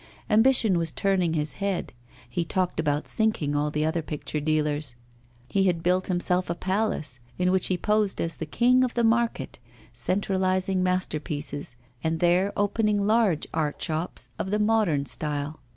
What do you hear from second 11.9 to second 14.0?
and there opening large art